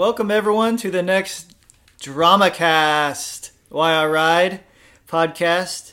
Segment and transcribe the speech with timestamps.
[0.00, 1.54] Welcome everyone to the next
[2.00, 4.60] DramaCast Why I Ride
[5.06, 5.92] podcast.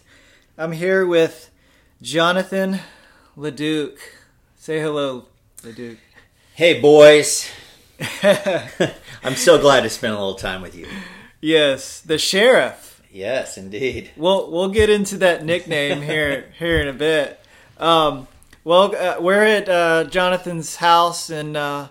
[0.57, 1.51] I'm here with
[2.01, 2.79] Jonathan
[3.37, 3.97] LeDuc.
[4.55, 5.25] Say hello,
[5.61, 5.97] LeDuc.
[6.53, 7.51] Hey, boys.
[8.23, 10.87] I'm so glad to spend a little time with you.
[11.41, 13.01] Yes, the sheriff.
[13.11, 14.11] Yes, indeed.
[14.15, 17.41] We'll we'll get into that nickname here here in a bit.
[17.77, 18.29] Um,
[18.63, 21.89] well, uh, we're at uh, Jonathan's house in uh,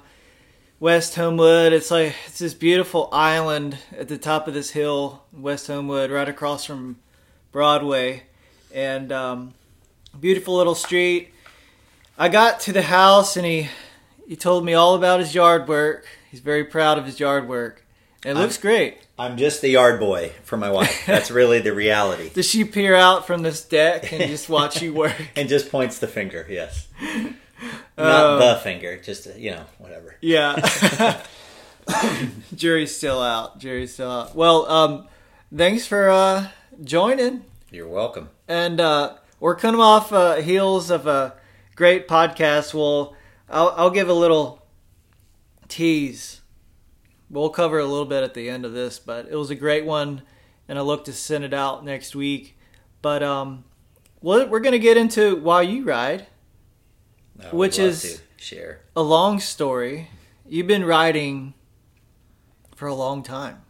[0.79, 1.73] West Homewood.
[1.73, 6.29] It's like it's this beautiful island at the top of this hill, West Homewood, right
[6.29, 6.96] across from
[7.52, 8.24] Broadway,
[8.74, 9.55] and um,
[10.21, 11.33] beautiful little street.
[12.18, 13.68] I got to the house and he
[14.27, 16.07] he told me all about his yard work.
[16.30, 17.85] He's very proud of his yard work.
[18.24, 18.99] And it looks great.
[19.18, 21.02] I'm just the yard boy for my wife.
[21.07, 22.30] That's really the reality.
[22.30, 25.15] Does she peer out from this deck and just watch you work?
[25.37, 26.88] and just points the finger, yes.
[27.97, 30.16] Not the finger, just, you know, whatever.
[30.21, 31.23] Yeah.
[32.55, 33.59] Jury's still out.
[33.59, 34.35] Jury's still out.
[34.35, 35.09] Well, um,
[35.55, 36.49] thanks for uh,
[36.83, 37.45] joining.
[37.71, 38.30] You're welcome.
[38.49, 41.35] And uh, we're coming off uh, heels of a
[41.74, 42.74] great podcast.
[42.74, 43.15] Well,
[43.49, 44.67] I'll, I'll give a little
[45.69, 46.41] tease.
[47.30, 49.85] We'll cover a little bit at the end of this, but it was a great
[49.85, 50.23] one,
[50.69, 52.57] and I look to send it out next week.
[53.02, 53.65] But um,
[54.23, 56.27] we're going to get into why you ride,
[57.52, 58.80] Which is- share.
[58.95, 60.10] a long story.
[60.48, 61.54] You've been riding
[62.76, 63.62] for a long time.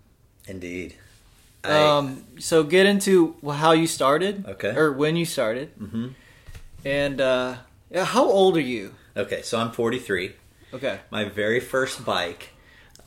[0.47, 0.95] Indeed.
[1.65, 4.75] I, Um, so get into how you started, Okay.
[4.77, 6.15] or when you started, Mhm.
[6.85, 7.57] and uh,
[7.95, 8.95] how old are you?
[9.17, 10.35] okay, so I'm 43.
[10.75, 12.51] Okay, My very first bike,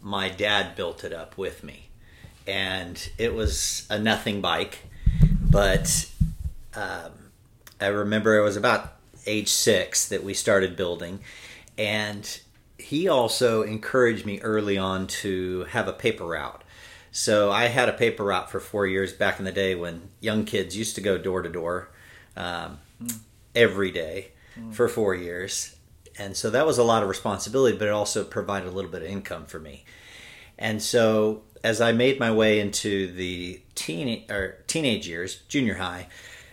[0.02, 1.90] my dad built it up with me.
[2.48, 4.80] And it was a nothing bike,
[5.42, 6.08] but
[6.74, 7.12] um,
[7.80, 8.94] I remember it was about
[9.30, 11.20] age six that we started building.
[11.78, 12.40] And
[12.78, 16.64] he also encouraged me early on to have a paper route.
[17.12, 20.46] So I had a paper route for four years back in the day when young
[20.46, 21.90] kids used to go door to door
[22.36, 22.80] um,
[23.56, 24.32] every day
[24.72, 25.76] for four years.
[26.18, 29.02] And so that was a lot of responsibility, but it also provided a little bit
[29.02, 29.86] of income for me.
[30.58, 36.08] And so as I made my way into the teen or teenage years, junior high,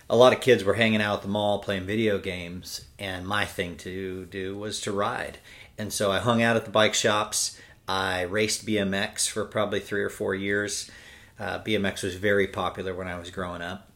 [0.09, 3.45] a lot of kids were hanging out at the mall playing video games, and my
[3.45, 5.39] thing to do was to ride.
[5.79, 7.59] And so I hung out at the bike shops.
[7.89, 10.91] I raced BMX for probably three or four years.
[11.39, 13.89] Uh, BMX was very popular when I was growing up.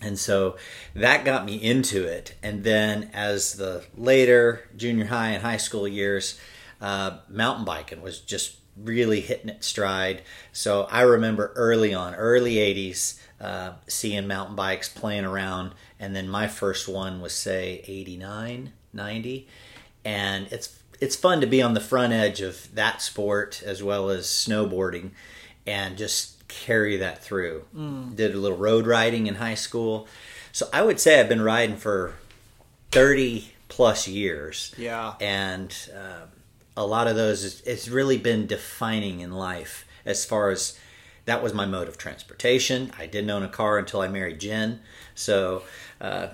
[0.00, 0.56] And so
[0.94, 2.34] that got me into it.
[2.42, 6.40] And then as the later junior high and high school years,
[6.80, 10.22] uh, mountain biking was just really hitting its stride.
[10.52, 15.72] So I remember early on, early 80s, uh, seeing mountain bikes playing around.
[15.98, 19.48] And then my first one was, say, 89, 90.
[20.04, 24.08] And it's it's fun to be on the front edge of that sport as well
[24.08, 25.10] as snowboarding
[25.66, 27.64] and just carry that through.
[28.14, 30.06] Did a little road riding in high school.
[30.52, 32.14] So I would say I've been riding for
[32.92, 34.72] 30 plus years.
[34.78, 36.28] yeah, And um,
[36.76, 40.78] a lot of those, it's really been defining in life as far as
[41.24, 42.92] that was my mode of transportation.
[42.98, 44.80] I didn't own a car until I married Jen.
[45.14, 45.62] So
[46.00, 46.28] uh,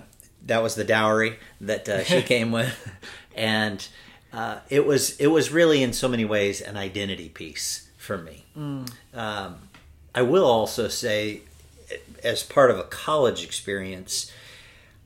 [0.47, 2.91] that was the dowry that uh, she came with.
[3.34, 3.87] And
[4.32, 8.44] uh, it was it was really in so many ways an identity piece for me.
[9.15, 9.56] Um,
[10.15, 11.43] I will also say,
[12.25, 14.32] as part of a college experience,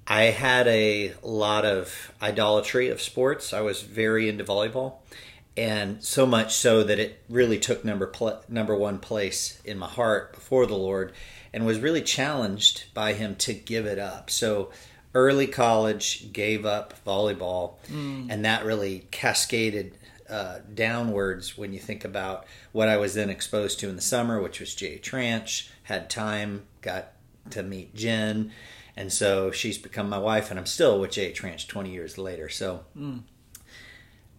[0.06, 3.52] I had a lot of idolatry of sports.
[3.52, 4.94] I was very into volleyball,
[5.56, 9.88] and so much so that it really took number pl- number one place in my
[9.88, 11.12] heart before the Lord,
[11.52, 14.30] and was really challenged by Him to give it up.
[14.30, 14.70] So
[15.14, 17.74] early college gave up volleyball,
[18.30, 19.98] and that really cascaded
[20.30, 24.40] uh, downwards when you think about what I was then exposed to in the summer,
[24.40, 25.68] which was Jay Tranch.
[25.82, 27.12] Had time, got
[27.50, 28.52] to meet Jen,
[28.96, 32.48] and so she's become my wife, and I'm still with Jay Tranch 20 years later.
[32.48, 32.84] So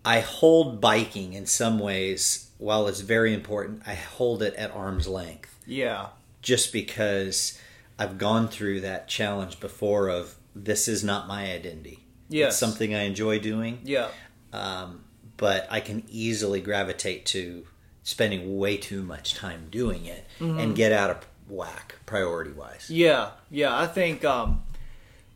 [0.06, 5.08] I hold biking in some ways, while it's very important, I hold it at arm's
[5.08, 6.08] length yeah,
[6.42, 7.60] just because
[7.98, 12.00] I've gone through that challenge before of this is not my identity.
[12.30, 12.54] Yes.
[12.54, 14.10] It's something I enjoy doing, yeah,
[14.52, 15.04] um,
[15.38, 17.66] but I can easily gravitate to
[18.04, 22.90] spending way too much time doing it and get out of whack priority wise.
[22.90, 23.78] yeah, yeah.
[23.78, 24.64] I think um,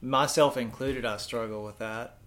[0.02, 2.18] myself included, I struggle with that.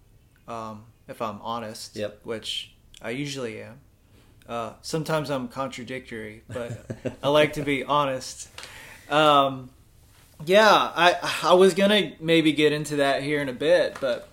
[0.48, 2.20] Um, if I'm honest, Yep.
[2.24, 2.72] which
[3.02, 3.78] I usually am.
[4.48, 6.86] Uh, sometimes I'm contradictory, but
[7.22, 8.48] I like to be honest.
[9.10, 9.70] Um,
[10.46, 14.28] yeah, I I was gonna maybe get into that here in a bit, but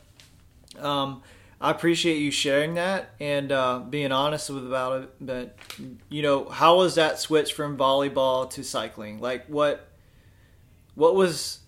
[0.80, 1.22] um,
[1.60, 5.10] I appreciate you sharing that and uh, being honest with about it.
[5.20, 5.58] But
[6.10, 9.20] you know, how was that switch from volleyball to cycling?
[9.20, 9.88] Like what
[10.96, 11.60] what was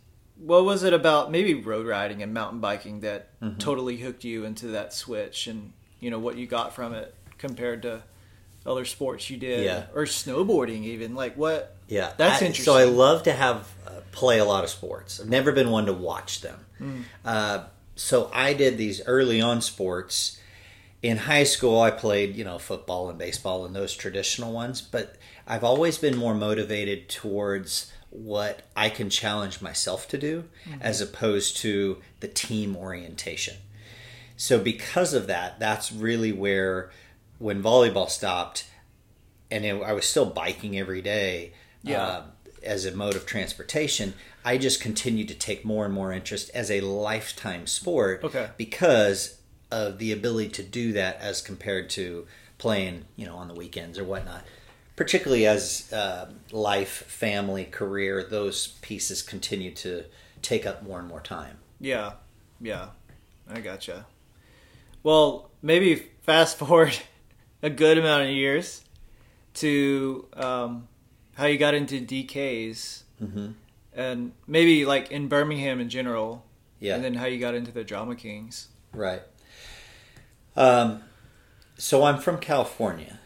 [0.42, 3.58] what was it about maybe road riding and mountain biking that Mm-hmm.
[3.58, 7.82] totally hooked you into that switch and you know what you got from it compared
[7.84, 8.04] to
[8.66, 9.86] other sports you did Yeah.
[9.96, 12.66] or snowboarding even like what Yeah, That's I- interesting.
[12.66, 15.20] So I love to have uh, play a lot of sports.
[15.20, 16.66] I've never been one to watch them.
[16.82, 17.04] Mm.
[17.26, 17.64] Uh,
[17.96, 20.38] so I did these early on sports.
[21.02, 24.82] In high school, I played you know football and baseball and those traditional ones.
[24.82, 25.16] But
[25.48, 30.82] I've always been more motivated towards what I can challenge myself to do, Mm-hmm.
[30.82, 33.58] as opposed to the team orientation.
[34.38, 36.92] So because of that, that's really where
[37.38, 38.66] when volleyball stopped,
[39.52, 41.54] and it, I was still biking every day
[41.84, 42.04] Yeah.
[42.04, 42.24] uh,
[42.64, 44.14] as a mode of transportation.
[44.44, 48.50] I just continued to take more and more interest as a lifetime sport Okay.
[48.58, 49.40] because
[49.72, 52.26] of the ability to do that as compared to
[52.58, 54.44] playing, you know, on the weekends or whatnot.
[55.00, 60.04] Particularly as uh, life, family, career, those pieces continue to
[60.42, 61.58] take up more and more time.
[61.80, 62.16] Yeah,
[62.60, 62.90] yeah,
[63.50, 64.08] I gotcha.
[65.02, 66.98] Well, maybe fast forward
[67.64, 68.84] a good amount of years
[69.54, 70.90] to um,
[71.36, 73.54] how you got into DKs, Mhm.
[73.94, 76.44] and maybe like in Birmingham in general,
[76.82, 76.96] Yeah.
[76.96, 78.68] and then how you got into the Drama Kings.
[78.94, 79.22] Right.
[80.58, 81.04] Um,
[81.78, 83.19] so I'm from California,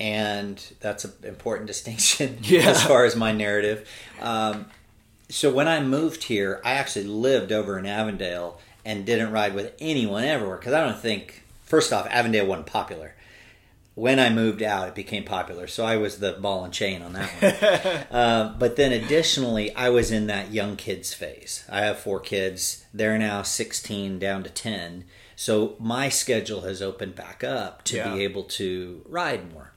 [0.00, 2.68] and that's an important distinction Yeah.
[2.70, 3.88] as far as my narrative.
[4.20, 4.66] Um,
[5.28, 9.72] so when I moved here, I actually lived over in Avondale and didn't ride with
[9.80, 13.14] anyone everywhere because I don't think, first off, Avondale wasn't popular.
[13.94, 17.12] When I moved out, it became popular, so I was the ball and chain on
[17.12, 18.04] that one.
[18.20, 21.64] Uh, but then additionally, I was in that young kids phase.
[21.70, 22.84] I have four kids.
[22.92, 25.04] They're now 16 down to 10.
[25.36, 28.12] So my schedule has opened back up to Yeah.
[28.14, 29.70] be able to ride more.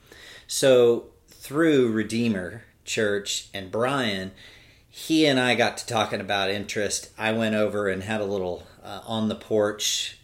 [0.48, 4.32] So through Redeemer Church and Brian,
[4.90, 7.10] he and I got to talking about interest.
[7.18, 10.20] I went over and had a little uh, on the porch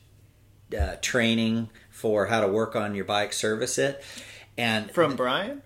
[0.78, 4.04] uh, training for how to work on your bike, service it.
[4.58, 5.62] And From Brian?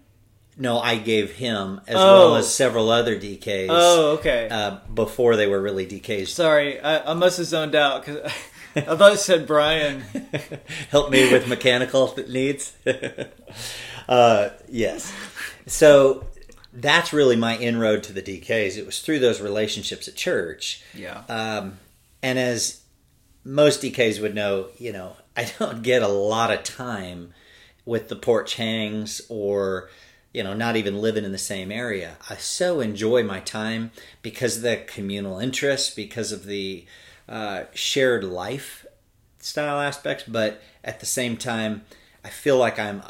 [0.57, 1.99] no, I gave him as Oh.
[2.29, 4.47] well as several other DKs Oh, okay.
[4.49, 6.27] uh, before they were really DKs.
[6.29, 8.31] Sorry, I, I must have zoned out because
[8.75, 10.01] I thought it said Brian.
[10.89, 12.73] Help me with mechanical needs.
[14.07, 15.13] uh, yes.
[15.65, 16.25] So
[16.73, 18.77] that's really my inroad to the DKs.
[18.77, 20.83] It was through those relationships at church.
[20.93, 21.23] Yeah.
[21.27, 21.79] Um,
[22.21, 22.81] and as
[23.43, 27.33] most DKs would know, you know, I don't get a lot of time
[27.85, 29.89] with the porch hangs or,
[30.33, 32.17] you know, not even living in the same area.
[32.29, 36.85] I so enjoy my time because of the communal interest, because of the
[37.29, 38.85] uh, shared life
[39.39, 41.83] style aspects, but at the same time,
[42.23, 43.01] I feel like I'm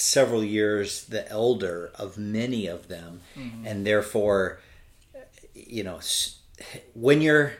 [0.00, 3.66] several years the elder of many of them, mm-hmm.
[3.66, 4.60] and therefore,
[5.54, 6.00] you know,
[6.94, 7.52] when you're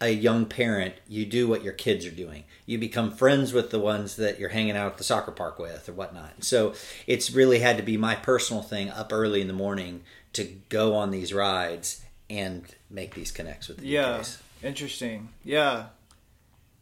[0.00, 2.44] a young parent, you do what your kids are doing.
[2.66, 5.88] You become friends with the ones that you're hanging out at the soccer park with
[5.88, 6.44] or whatnot.
[6.44, 6.74] So
[7.06, 10.02] it's really had to be my personal thing up early in the morning
[10.34, 14.22] to go on these rides and make these connects with the Yeah.
[14.62, 15.30] Interesting.
[15.44, 15.86] Yeah.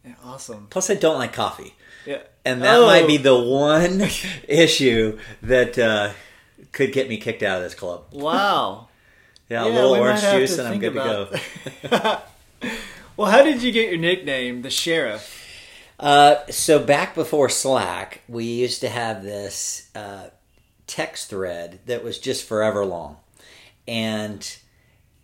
[0.07, 0.13] Yeah.
[0.23, 0.67] Awesome.
[0.69, 1.73] Plus, I don't like coffee.
[2.05, 2.21] Yeah.
[2.45, 2.85] And that Oh.
[2.85, 4.01] might be the one
[4.47, 6.11] issue that uh,
[6.71, 8.05] could get me kicked out of this club.
[8.11, 8.87] Wow.
[9.49, 11.29] Yeah, Yeah, a little orange juice and I'm good to
[11.91, 12.21] go.
[13.17, 15.43] well, how did you get your nickname, the Sheriff?
[15.99, 20.29] Uh, so back before Slack, we used to have this uh,
[20.85, 23.17] text thread that was just forever long,
[23.87, 24.57] and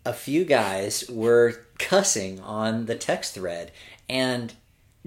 [0.04, 3.70] a few guys were cussing on the text thread,
[4.08, 4.54] and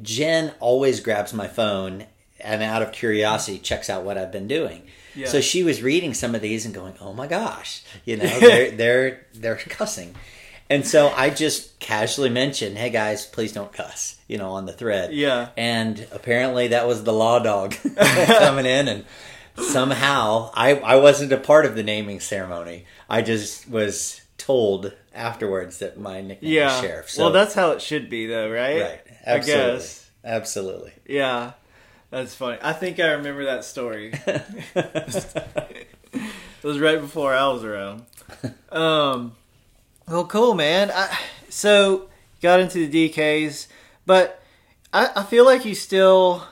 [0.02, 2.06] Jen always grabs my phone
[2.40, 4.84] and out of curiosity checks out what I've been doing.
[5.16, 5.28] Yeah.
[5.28, 8.72] So she was reading some of these and going, "Oh my gosh, you know, they're
[8.72, 10.16] they're they're cussing."
[10.70, 14.74] And so I just casually mentioned, "Hey guys, please don't cuss," you know, on the
[14.74, 15.14] thread.
[15.14, 15.50] Yeah.
[15.58, 19.06] And apparently that was the law dog coming in and
[19.60, 22.86] somehow I I wasn't a part of the naming ceremony.
[23.10, 26.68] I just was told afterwards that my nickname Yeah.
[26.80, 27.10] was Sheriff.
[27.10, 28.82] So, well, that's how it should be, though, right?
[28.82, 29.02] right.
[29.28, 29.64] Absolutely.
[29.64, 30.12] I guess.
[30.24, 30.94] Absolutely.
[31.08, 31.52] Yeah.
[32.10, 32.58] That's funny.
[32.62, 34.14] I think I remember that story.
[36.64, 38.04] It was right before I was around.
[38.72, 39.36] Um,
[40.08, 40.92] well, cool, man.
[40.94, 41.16] I,
[41.50, 42.10] so
[42.42, 43.68] got into the DKs,
[44.06, 44.42] but
[44.92, 46.44] I, I feel like you still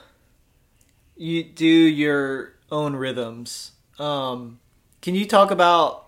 [1.16, 3.72] you do your own rhythms.
[3.98, 4.60] Um,
[5.02, 6.06] can you talk about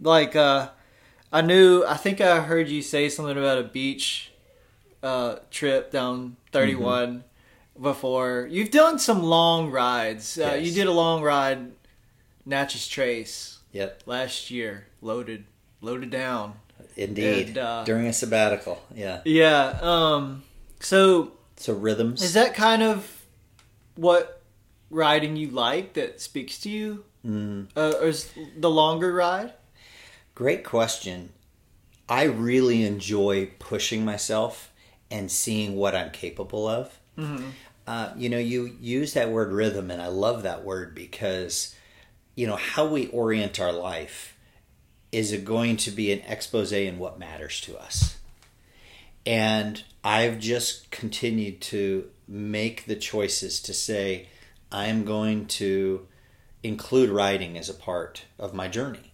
[0.00, 0.70] like uh,
[1.32, 4.29] I knew I think I heard you say something about a beach
[5.02, 7.24] uh, trip down 31
[7.80, 8.46] before.
[8.50, 10.38] You've done some long rides.
[10.38, 10.66] Uh, Yes.
[10.66, 11.72] You did a long ride,
[12.46, 14.86] Natchez Trace, Yep, last year.
[15.00, 15.44] Loaded,
[15.80, 16.54] loaded down.
[16.96, 17.48] indeed.
[17.48, 19.20] And, uh, During a sabbatical, yeah.
[19.24, 19.78] Yeah.
[19.80, 20.42] Um.
[20.80, 22.22] So So rhythms.
[22.22, 23.24] is that kind of
[23.94, 24.42] what
[24.90, 27.04] riding you like that speaks to you?
[27.24, 29.52] Mm, Uh, or is the longer ride?
[30.34, 31.30] great question.
[32.08, 34.69] I really enjoy pushing myself
[35.10, 36.98] and seeing what I'm capable of.
[37.18, 37.48] Mm-hmm.
[37.86, 41.74] Uh, you know, you use that word rhythm, and I love that word because,
[42.36, 44.36] you know, how we orient our life
[45.10, 48.18] is it going to be an expose in what matters to us.
[49.26, 54.28] And I've just continued to make the choices to say,
[54.70, 56.06] I'm going to
[56.62, 59.12] include writing as a part of my journey.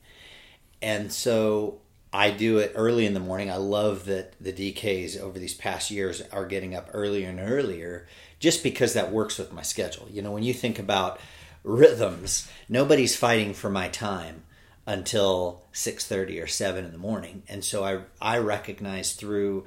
[0.83, 1.81] And so
[2.12, 3.50] I do it early in the morning.
[3.50, 8.06] I love that the DKs over these past years are getting up earlier and earlier
[8.38, 10.06] just because that works with my schedule.
[10.10, 11.20] You know, when you think about
[11.62, 14.44] rhythms, nobody's fighting for my time
[14.86, 17.42] until 6:30 or 7 in the morning.
[17.48, 19.64] And so I I recognize through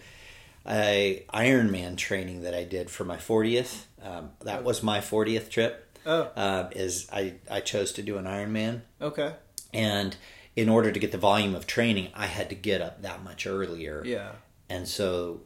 [0.67, 3.83] a Ironman training that I did for my 40th.
[4.03, 5.85] Um, that was my 40th trip.
[6.05, 6.21] Oh.
[6.35, 9.33] Uh, is I I chose to do an Ironman Okay.
[9.73, 10.15] and
[10.61, 13.45] in order to get the volume of training i had to get up that much
[13.47, 14.31] earlier Yeah.
[14.69, 15.41] and so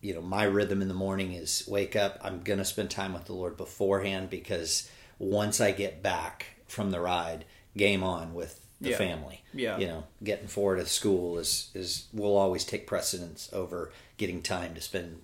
[0.00, 3.12] you know my rhythm in the morning is wake up i'm going to spend time
[3.12, 4.88] with the lord beforehand because
[5.18, 7.44] once i get back from the ride
[7.76, 8.96] game on with the Yeah.
[8.96, 9.76] family Yeah.
[9.78, 14.74] you know getting forward to school is is will always take precedence over getting time
[14.74, 15.20] to spend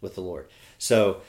[0.00, 0.46] with the lord
[0.78, 1.22] so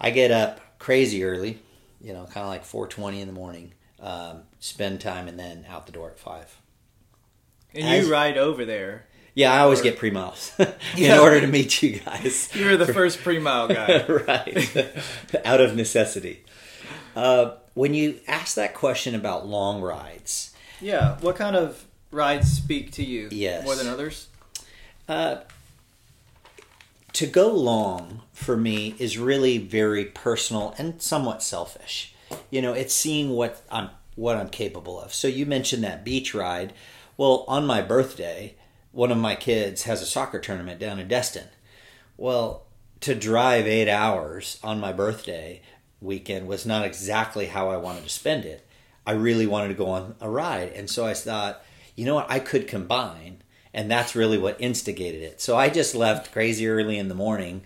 [0.00, 1.52] i get up crazy early
[2.00, 5.86] you know kind of like 4.20 in the morning um, spend time and then out
[5.86, 6.60] the door at 5
[7.74, 9.06] And As- you ride over there.
[9.34, 11.20] yeah, I always Or- get pre miles in Yeah.
[11.20, 12.48] order to meet you guys.
[12.54, 14.06] You were the first pre-mile guy.
[14.08, 14.88] right.
[15.44, 16.44] Out of necessity.
[17.14, 21.16] Uh, when you ask that question about long rides, yeah.
[21.20, 23.28] What kind of rides speak to you?
[23.30, 23.64] Yes.
[23.64, 24.28] More than others?
[25.08, 25.36] uh,
[27.12, 32.14] to go long for me is really very personal and somewhat selfish.
[32.50, 35.12] You know, it's seeing what I'm what I'm capable of.
[35.14, 36.72] So you mentioned that beach ride.
[37.16, 38.56] Well, on my birthday,
[38.92, 41.48] one of my kids has a soccer tournament down in Destin.
[42.16, 42.66] Well,
[43.00, 45.62] to drive eight hours on my birthday
[46.00, 48.66] weekend was not exactly how I wanted to spend it.
[49.06, 50.72] I really wanted to go on a ride.
[50.72, 51.62] And so I thought,
[51.94, 53.42] you know what, I could combine.
[53.72, 55.40] And that's really what instigated it.
[55.40, 57.62] So I just left crazy early in the morning,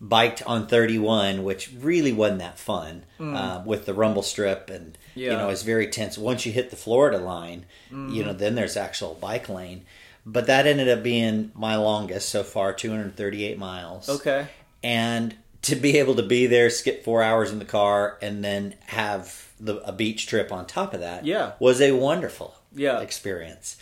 [0.00, 4.70] biked on 31, which really wasn't that fun uh, with the rumble strip.
[4.70, 6.16] And, you know, it's very tense.
[6.16, 8.38] Once you hit the Florida line, you know, mm-hmm.
[8.38, 9.84] then there's actual bike lane.
[10.26, 14.48] But that ended up being my longest so far, 238 miles Okay.
[14.82, 18.74] and to be able to be there, skip four hours in the car, and then
[18.86, 21.52] have the, a beach trip on top of that, Yeah.
[21.58, 23.00] was a wonderful Yeah.
[23.00, 23.76] experience.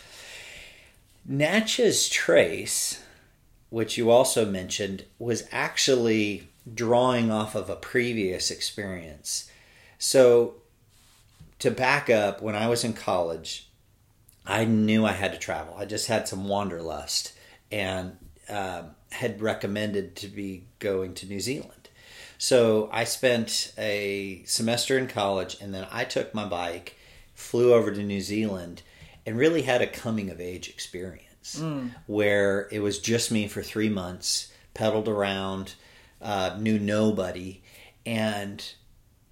[1.25, 3.01] Natchez Trace,
[3.69, 9.49] which you also mentioned, was actually drawing off of a previous experience.
[9.97, 10.55] So,
[11.59, 13.69] to back up, when I was in college,
[14.45, 15.75] I knew I had to travel.
[15.77, 17.33] I just had some wanderlust
[17.71, 18.17] and
[18.49, 21.89] um, had recommended to be going to New Zealand.
[22.37, 26.95] So I spent a semester in college and then I took my bike,
[27.35, 28.81] flew over to New Zealand,
[29.25, 31.61] and really had a coming of age experience
[32.07, 35.75] where it was just me for three months, pedaled around,
[36.21, 37.61] uh, knew nobody,
[38.05, 38.73] and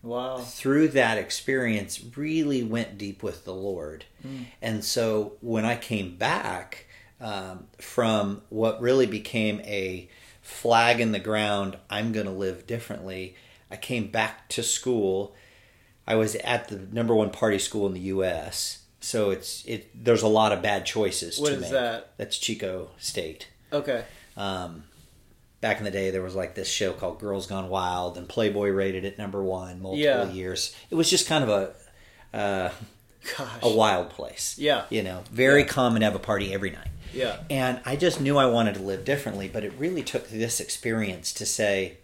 [0.07, 0.37] Wow.
[0.37, 4.05] through that experience really went deep with the Lord.
[4.61, 6.85] And so when I came back
[7.21, 10.09] um, from what really became a
[10.41, 13.35] flag in the ground, I'm going to live differently,
[13.71, 15.35] I came back to school.
[16.05, 18.83] I was at the number one party school in the U.S.
[19.01, 19.89] So it's it.
[20.05, 21.71] There's a lot of bad choices What to is make.
[21.71, 22.13] that?
[22.17, 24.03] That's Chico State Okay.
[24.37, 24.83] um,
[25.61, 28.69] back in the day there was like this show called girls gone wild and playboy
[28.69, 30.29] rated it number one multiple Yeah.
[30.29, 32.71] years it was just kind of a uh,
[33.37, 33.47] Gosh.
[33.63, 34.83] a wild place Yeah.
[34.89, 37.37] you know very common to have a party every night Yeah.
[37.49, 41.33] and i just knew i wanted to live differently but it really took this experience
[41.33, 41.97] to say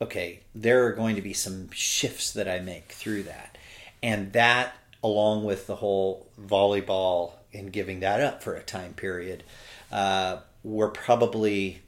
[0.00, 3.56] okay there are going to be some shifts that i make through that
[4.02, 9.42] and that along with the whole volleyball and giving that up for a time period
[9.90, 11.80] uh, were probably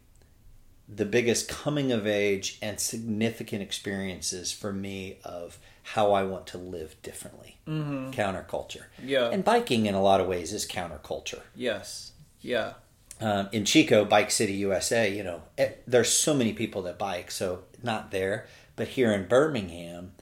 [0.95, 6.59] the biggest coming of age and significant experiences for me of how I want to
[6.59, 7.59] live differently.
[7.67, 8.11] Mm-hmm.
[8.11, 8.85] Counterculture.
[9.03, 9.29] Yeah.
[9.31, 11.41] And biking, in a lot of ways, is counterculture.
[11.57, 12.13] Yes.
[12.41, 12.75] Yeah.
[13.21, 17.31] Um, in Chico, Bike City, USA, you know, eh, there's so many people that bike,
[17.31, 18.47] so not there.
[18.77, 20.13] But here in Birmingham,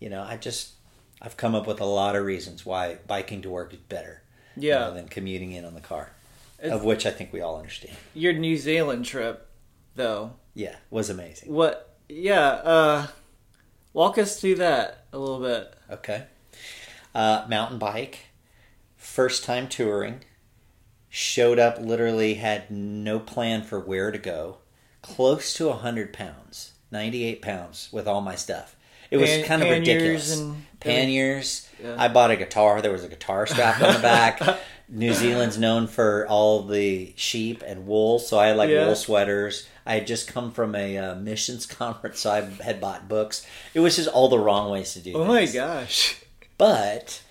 [0.00, 0.72] you know, I just
[1.20, 4.22] I've come up with a lot of reasons why biking to work is better,
[4.56, 4.78] you Yeah.
[4.80, 6.12] know, than commuting in on the car,
[6.60, 7.96] It's- of which I think we all understand.
[8.14, 9.47] Your New Zealand trip,
[9.98, 10.32] though.
[10.54, 11.52] Yeah, was amazing.
[11.52, 11.94] What?
[12.08, 12.48] Yeah.
[12.48, 13.06] Uh,
[13.92, 15.74] walk us through that a little bit.
[15.90, 16.24] Okay.
[17.14, 18.20] Uh, mountain bike,
[18.96, 20.24] first time touring.
[21.10, 24.58] Showed up, literally had no plan for where to go.
[25.02, 28.76] Close to 100 pounds, 98 pounds with all my stuff.
[29.10, 30.36] It was Pan- kind of ridiculous.
[30.38, 31.68] and- panniers.
[31.82, 31.94] Yeah.
[31.98, 32.82] I bought a guitar.
[32.82, 34.40] There was a guitar strap on the back.
[34.90, 38.86] New Zealand's known for all the sheep and wool, so I had like Yeah.
[38.86, 39.68] wool sweaters.
[39.84, 43.46] I had just come from a uh, missions conference, so I had bought books.
[43.74, 45.20] It was just all the wrong ways to do this.
[45.20, 46.16] Oh my gosh.
[46.56, 47.22] But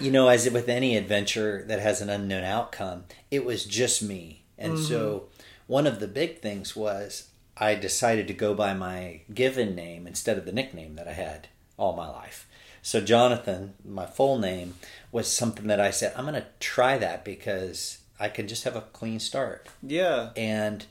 [0.00, 4.42] you know, as with any adventure that has an unknown outcome, it was just me.
[4.58, 5.24] And so
[5.66, 10.36] one of the big things was I decided to go by my given name instead
[10.38, 12.48] of the nickname that I had all my life.
[12.86, 14.74] So Jonathan, my full name,
[15.10, 18.76] was something that I said, I'm going to try that because I can just have
[18.76, 20.30] a clean start Yeah.
[20.36, 20.84] and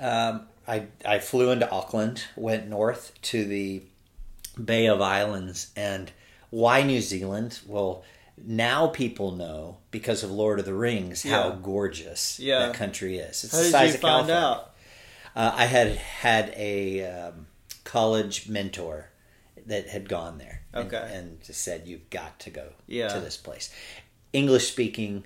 [0.00, 3.82] um, I I flew into Auckland, went north to the
[4.62, 6.10] Bay of Islands, and
[6.50, 7.60] why New Zealand?
[7.64, 8.02] Well,
[8.36, 12.66] now people know because of Lord of the Rings how gorgeous Yeah.
[12.66, 13.44] that country is.
[13.44, 14.34] It's How the did size you of find California.
[14.34, 14.70] out?
[15.36, 17.46] Uh, I had had a um,
[17.84, 19.10] college mentor
[19.66, 21.10] that had gone there, Okay.
[21.12, 23.08] and just said, "You've got to go Yeah.
[23.08, 23.70] to this place."
[24.32, 25.24] English speaking,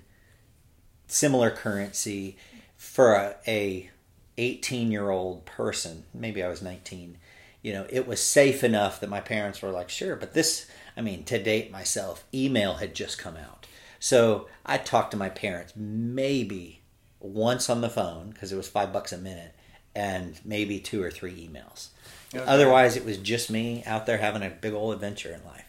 [1.07, 2.37] similar currency
[2.77, 3.91] for a, a
[4.37, 6.05] 18 year old person.
[6.15, 7.19] Maybe I was 19.
[7.63, 11.01] You know, it was safe enough that my parents were like, "Sure," but this, I
[11.01, 13.67] mean, to date myself, email had just come out,
[13.99, 16.83] so I talked to my parents maybe
[17.21, 19.55] once on the phone because it was five bucks a minute,
[19.95, 21.89] and maybe two or three emails.
[22.35, 22.45] Okay.
[22.45, 25.65] Otherwise, it was just me out there having a big old adventure in life.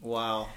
[0.00, 0.48] Wow.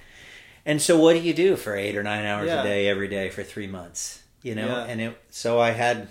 [0.65, 2.62] And so, what do you do for eight or nine hours Yeah.
[2.62, 4.21] a day, every day for three months?
[4.41, 4.84] You know, Yeah.
[4.86, 5.17] and it.
[5.30, 6.08] So I had,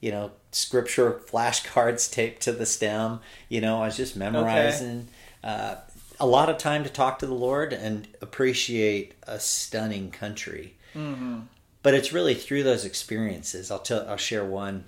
[0.00, 3.20] you know, scripture flashcards taped to the stem.
[3.48, 5.08] You know, I was just memorizing.
[5.44, 5.76] Uh,
[6.20, 10.74] a lot of time to talk to the Lord and appreciate a stunning country.
[10.94, 11.40] Mm-hmm.
[11.82, 13.70] But it's really through those experiences.
[13.70, 14.08] I'll tell.
[14.08, 14.84] I'll share one.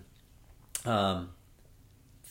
[0.85, 1.31] Um,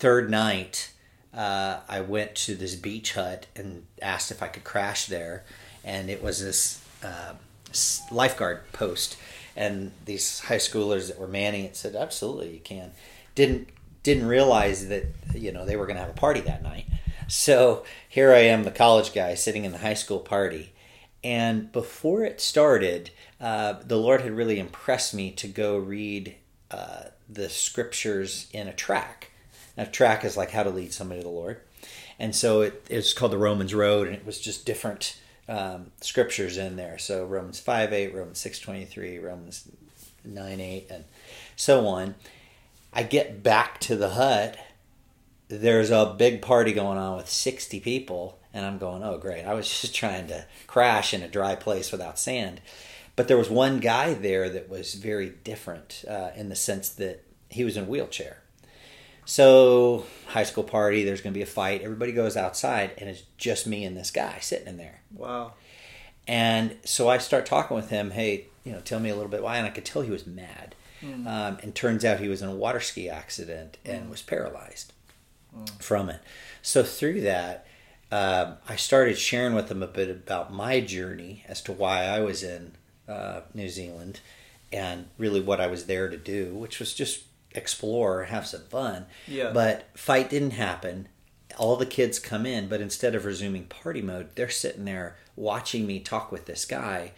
[0.03, 0.91] third night,
[1.33, 5.45] uh, I went to this beach hut and asked if I could crash there,
[5.81, 7.35] and it was this uh,
[8.11, 9.15] lifeguard post,
[9.55, 12.91] and these high schoolers that were manning it said, "Absolutely, you can."
[13.33, 13.69] Didn't
[14.03, 16.85] didn't realize that you know they were going to have a party that night.
[17.29, 20.73] So here I am, the college guy, sitting in the high school party,
[21.23, 26.35] and before it started, uh, the Lord had really impressed me to go read
[26.71, 29.29] uh, the scriptures in a track.
[29.77, 31.59] Now, track is like how to lead somebody to the Lord,
[32.19, 36.57] and so it, it's called the Romans Road, and it was just different um, scriptures
[36.57, 36.97] in there.
[36.97, 39.67] So Romans five eight, Romans six twenty three, Romans
[40.23, 41.05] nine eight, and
[41.55, 42.15] so on.
[42.93, 44.57] I get back to the hut.
[45.47, 49.45] There's a big party going on with 60 people, and I'm going, oh, great.
[49.45, 52.61] I was just trying to crash in a dry place without sand.
[53.15, 57.23] But there was one guy there that was very different uh, in the sense that
[57.49, 58.37] he was in a wheelchair.
[59.25, 61.81] So, high school party, there's going to be a fight.
[61.81, 65.01] Everybody goes outside, and it's just me and this guy sitting in there.
[65.13, 65.53] Wow.
[66.27, 68.11] And so I start talking with him.
[68.11, 69.57] Hey, you know, tell me a little bit why.
[69.57, 70.75] And I could tell he was mad.
[71.27, 74.93] Um, and turns out he was in a water ski accident and was paralyzed
[75.79, 76.21] from it.
[76.61, 77.67] So through that,
[78.09, 82.21] um, I started sharing with him a bit about my journey as to why I
[82.21, 82.73] was in
[83.07, 84.21] uh, New Zealand
[84.71, 89.05] and really what I was there to do, which was just explore, have some fun.
[89.27, 89.51] Yeah.
[89.51, 91.07] But fight didn't happen.
[91.57, 95.85] All the kids come in, but instead of resuming party mode, they're sitting there watching
[95.85, 97.11] me talk with this guy,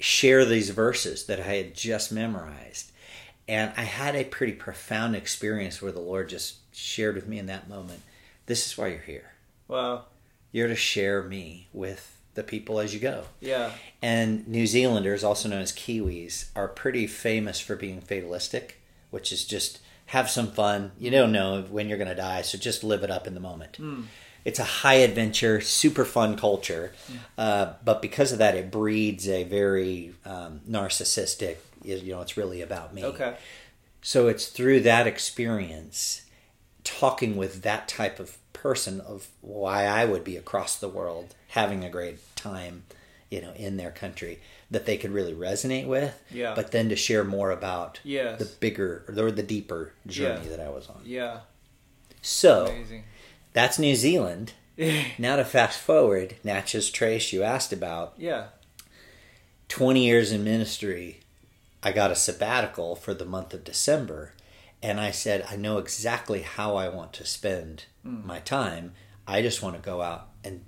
[0.00, 2.90] share these verses that I had just memorized.
[3.48, 7.46] And I had a pretty profound experience where the Lord just shared with me in
[7.46, 8.02] that moment
[8.46, 9.32] this is why you're here.
[9.68, 10.04] Wow.
[10.50, 13.24] You're to share me with the people as you go.
[13.40, 13.72] Yeah.
[14.00, 18.81] And New Zealanders, also known as Kiwis, are pretty famous for being fatalistic,
[19.12, 20.90] which is just have some fun.
[20.98, 23.40] You don't know when you're going to die, so just live it up in the
[23.40, 23.78] moment.
[24.44, 26.92] It's a high adventure, super fun culture,
[27.38, 31.58] uh, but because of that, it breeds a very um, narcissistic.
[31.84, 33.04] You know, it's really about me.
[33.04, 33.36] Okay.
[34.00, 36.22] So it's through that experience,
[36.82, 41.84] talking with that type of person of why I would be across the world having
[41.84, 42.82] a great time,
[43.30, 44.40] you know, in their country
[44.72, 46.18] that they could really resonate with.
[46.30, 46.54] Yeah.
[46.54, 48.38] But then to share more about Yes.
[48.38, 50.56] the bigger or the deeper journey Yeah.
[50.56, 51.02] that I was on.
[51.04, 51.40] Yeah.
[52.22, 53.04] So Amazing.
[53.52, 54.54] That's New Zealand.
[55.18, 58.14] now to fast forward, Natchez Trace, you asked about.
[58.16, 58.46] yeah.
[59.68, 61.20] 20 years in ministry,
[61.82, 64.34] I got a sabbatical for the month of December.
[64.82, 68.26] And I said, I know exactly how I want to spend hmm.
[68.26, 68.92] my time.
[69.26, 70.62] I just want to go out and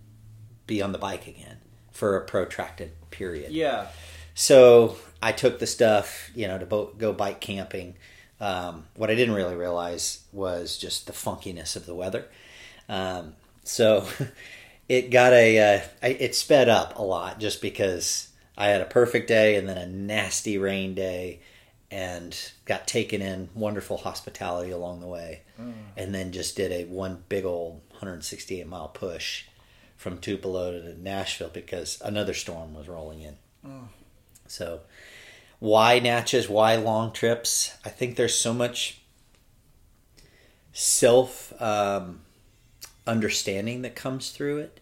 [0.66, 1.58] be on the bike again
[1.94, 3.50] for a protracted period.
[3.52, 3.86] Yeah.
[4.34, 7.94] So I took the stuff, you know, to bo- go bike camping.
[8.40, 12.26] Um, what I didn't really realize was just the funkiness of the weather.
[12.88, 14.06] Um, so
[14.88, 18.28] it got a, uh, I- it sped up a lot just because
[18.58, 21.40] I had a perfect day and then a nasty rain day
[21.90, 25.42] and got taken in wonderful hospitality along the way
[25.96, 29.44] and then just did a one big old 168 mile push
[29.96, 33.36] from Tupelo to Nashville because another storm was rolling in.
[34.46, 34.80] So,
[35.58, 36.48] why Natchez?
[36.48, 37.74] Why long trips?
[37.84, 39.00] I think there's so much
[40.72, 42.20] self um,
[43.06, 44.80] understanding that comes through it.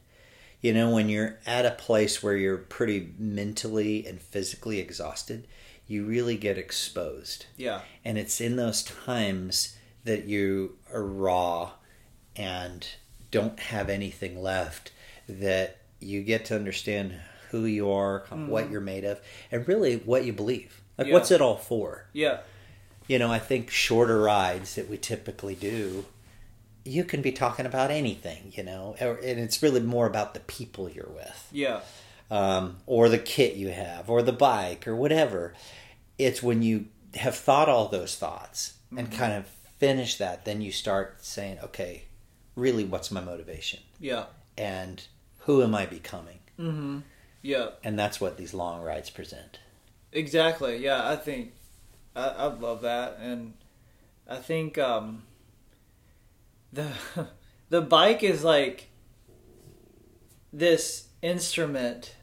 [0.61, 5.47] You know, when you're at a place where you're pretty mentally and physically exhausted,
[5.87, 7.47] you really get exposed.
[7.57, 7.81] Yeah.
[8.05, 11.73] And it's in those times that you are raw
[12.37, 12.87] and
[13.31, 14.93] don't have anything left
[15.41, 17.15] that you get to understand
[17.51, 20.81] who you are, what you're made of, and really what you believe.
[20.99, 21.13] Like, Yeah.
[21.15, 22.07] what's it all for?
[22.13, 22.41] Yeah.
[23.09, 26.07] You know, I think shorter rides that we typically do,
[26.85, 30.89] you can be talking about anything, you know, and it's really more about the people
[30.89, 31.81] you're with Yeah.
[32.31, 35.55] um, or the kit you have, or the bike, or whatever.
[36.19, 39.47] It's when you have thought all those thoughts and kind of
[39.79, 42.05] finish that, then you start saying, okay,
[42.57, 43.81] really, what's my motivation?
[44.01, 44.25] Yeah.
[44.57, 45.03] And
[45.45, 46.39] who am I becoming?
[46.59, 46.99] Mm-hmm.
[47.43, 47.71] Yeah.
[47.83, 49.59] And that's what these long rides present.
[50.13, 50.77] Exactly.
[50.77, 51.53] Yeah, I think
[52.15, 53.55] I, I love that, and
[54.29, 55.23] I think um,
[56.73, 56.89] the
[57.71, 58.89] the bike is like
[60.53, 62.15] this instrument.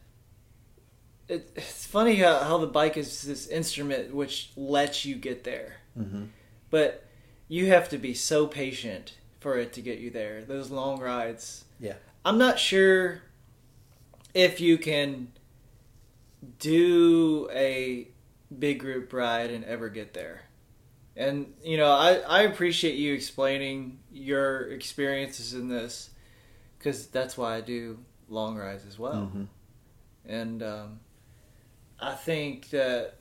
[1.27, 5.77] It, it's funny how, how the bike is this instrument which lets you get there,
[5.99, 6.25] Mm-hmm.
[6.69, 7.05] but
[7.47, 10.43] you have to be so patient for it to get you there.
[10.43, 11.65] Those long rides.
[11.79, 11.95] Yeah.
[12.29, 13.23] I'm not sure
[14.35, 15.29] if you can
[16.59, 18.07] do a
[18.59, 20.43] big group ride and ever get there.
[21.17, 26.11] And you know, I I appreciate you explaining your experiences in this
[26.77, 27.97] because that's why I do
[28.29, 29.31] long rides as well.
[29.33, 29.47] Mhm.
[30.23, 30.99] And um,
[31.99, 33.15] I think that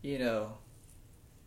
[0.00, 0.56] you know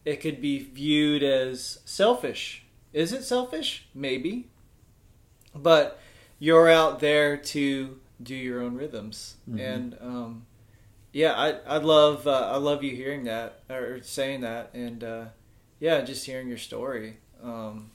[0.05, 2.63] it could be viewed as selfish.
[2.93, 3.87] Is it selfish?
[3.95, 4.51] Maybe.
[5.55, 5.99] But
[6.41, 9.59] you're out there to do your own rhythms, Mhm.
[9.59, 10.45] and um,
[11.13, 15.25] yeah, I I love uh, I love you hearing that or saying that, and uh,
[15.79, 17.17] yeah, just hearing your story.
[17.43, 17.91] Um,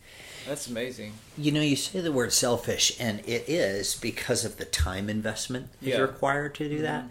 [0.47, 1.13] that's amazing.
[1.37, 5.69] You know, you say the word selfish, and it is because of the time investment
[5.83, 6.03] that's Yeah.
[6.03, 7.05] required to do that.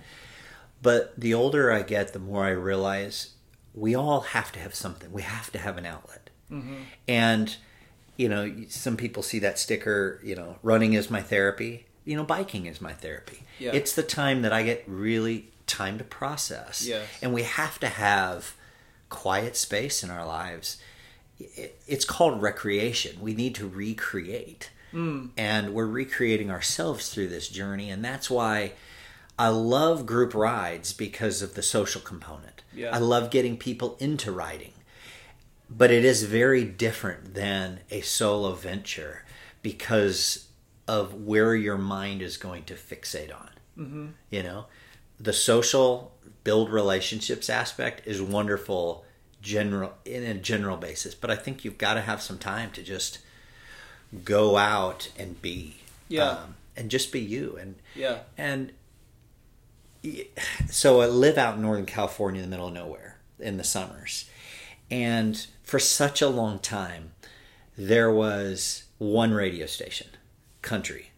[0.81, 3.31] But the older I get, the more I realize
[3.73, 5.11] we all have to have something.
[5.11, 6.29] We have to have an outlet.
[6.51, 6.75] Mm-hmm.
[7.07, 7.55] And,
[8.17, 11.85] you know, some people see that sticker, you know, running is my therapy.
[12.05, 13.43] You know, biking is my therapy.
[13.59, 13.71] Yeah.
[13.73, 16.85] It's the time that I get really time to process.
[16.85, 17.07] Yes.
[17.21, 18.53] And we have to have
[19.09, 20.77] quiet space in our lives.
[21.39, 23.19] It- It's called recreation.
[23.19, 24.69] We need to recreate.
[24.93, 25.31] Mm.
[25.35, 27.89] And we're recreating ourselves through this journey.
[27.89, 28.73] And that's why
[29.37, 32.61] I love group rides because of the social component.
[32.73, 32.95] Yeah.
[32.95, 34.71] I love getting people into riding.
[35.69, 39.23] But it is very different than a solo venture
[39.61, 40.47] because
[40.87, 43.49] of where your mind is going to fixate on.
[43.77, 44.05] Mm-hmm.
[44.29, 44.65] You know,
[45.19, 46.11] the social
[46.43, 49.03] build relationships aspect is wonderful
[49.41, 52.83] general in a general basis, but I think you've got to have some time to
[52.83, 53.19] just
[54.23, 56.29] go out and be Yeah.
[56.29, 58.19] um, and just be you and Yeah.
[58.37, 58.71] and
[60.69, 64.29] so I live out in Northern California in the middle of nowhere in the summers.
[64.91, 67.11] And for such a long time,
[67.77, 70.07] there was one radio station,
[70.61, 71.11] country.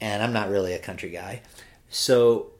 [0.00, 1.42] And I'm not really a country guy.
[1.88, 2.52] So,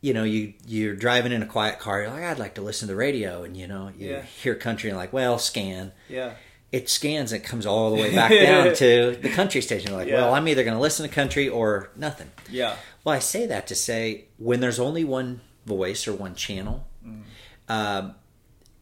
[0.00, 2.86] you know, you, you're driving in a quiet car, you're like, I'd like to listen
[2.88, 3.42] to the radio.
[3.42, 4.22] And, you know, you Yeah.
[4.22, 6.34] hear country and like, well, scan Yeah.
[6.70, 9.88] it scans and comes all the way back down to the country station.
[9.90, 10.22] You're like, Yeah.
[10.22, 12.30] well, I'm either going to listen to country or nothing.
[12.50, 12.76] Yeah.
[13.04, 16.86] Well, I say that to say when there's only one voice or one channel,
[17.68, 18.14] um,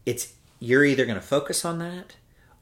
[0.05, 2.15] it's you're either going to focus on that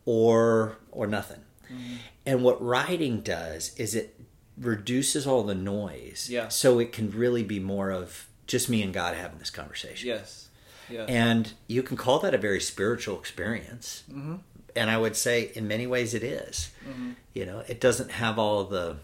[0.06, 1.42] or or nothing.
[1.72, 1.96] Mm-hmm.
[2.26, 4.20] And what writing does is it
[4.58, 6.48] reduces all the noise, Yeah.
[6.50, 10.08] so it can really be more of just me and God having this conversation.
[10.10, 10.48] Yes.
[10.90, 11.06] Yeah.
[11.08, 14.04] And you can call that a very spiritual experience.
[14.12, 14.36] mm-hmm.
[14.76, 16.72] and I would say in many ways it is.
[16.88, 17.12] Mm-hmm.
[17.34, 18.98] You know, it doesn't have all the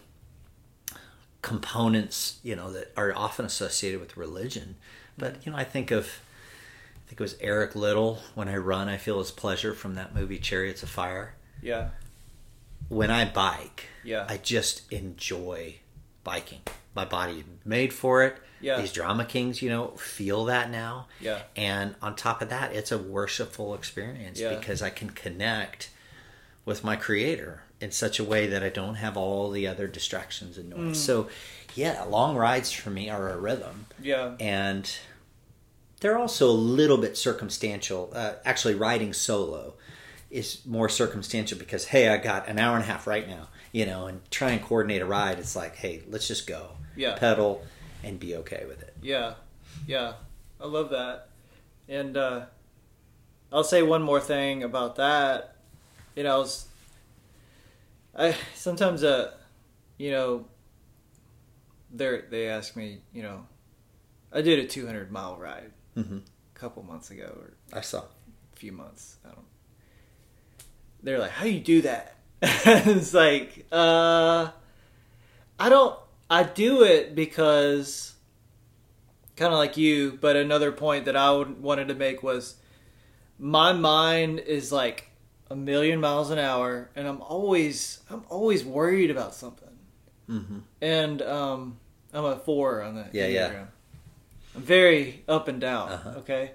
[1.42, 4.76] components you know that are often associated with religion.
[5.16, 5.42] But mm-hmm.
[5.44, 6.20] you know, I think of
[7.10, 8.20] think it was Eric Liddell.
[8.36, 11.34] When I run, I feel his pleasure from that movie Chariots of Fire.
[11.60, 11.88] Yeah.
[12.88, 14.26] When I bike, Yeah.
[14.28, 15.76] I just enjoy
[16.22, 16.60] biking.
[16.94, 18.36] My body made for it.
[18.60, 18.80] Yeah.
[18.80, 21.08] These drama kings, you know, feel that now.
[21.20, 21.40] Yeah.
[21.56, 24.54] And on top of that, it's a worshipful experience Yeah.
[24.54, 25.90] because I can connect
[26.64, 30.56] with my creator in such a way that I don't have all the other distractions
[30.56, 30.76] and Mm.
[30.76, 31.04] noise.
[31.04, 31.28] So,
[31.74, 33.86] yeah, long rides for me are a rhythm.
[34.00, 34.36] Yeah.
[34.38, 34.88] And
[36.00, 38.10] they're also a little bit circumstantial.
[38.14, 39.74] Uh, actually, riding solo
[40.30, 43.84] is more circumstantial because, hey, I got an hour and a half right now, you
[43.86, 45.38] know, and try and coordinate a ride.
[45.38, 46.72] It's like, hey, let's just go.
[46.96, 47.16] Yeah.
[47.16, 47.64] Pedal
[48.02, 48.96] and be okay with it.
[49.02, 49.34] Yeah,
[49.86, 50.14] yeah,
[50.60, 51.28] I love that.
[51.88, 52.46] And uh,
[53.52, 55.56] I'll say one more thing about that.
[56.16, 56.68] You know, I was,
[58.16, 59.32] I sometimes uh,
[59.98, 60.46] you know,
[61.92, 63.46] they they ask me, you know,
[64.32, 66.18] I did a 200 mile ride hmm
[66.54, 68.00] a couple months ago or I saw.
[68.00, 69.16] a few months.
[69.24, 69.46] I don't.
[71.02, 72.16] They're like, how do you do that?
[72.42, 74.50] it's like, uh,
[75.58, 75.98] I don't.
[76.28, 78.14] I do it because,
[79.36, 80.18] kind of like you.
[80.20, 82.56] But another point that I would, wanted to make was,
[83.38, 85.10] my mind is like
[85.50, 89.68] a million miles an hour, and I'm always, I'm always worried about something.
[90.26, 91.78] hmm And um,
[92.12, 93.64] I'm a four on the Yeah, yeah.
[94.54, 95.88] I'm very up and down.
[95.90, 96.10] Uh-huh.
[96.18, 96.52] Okay,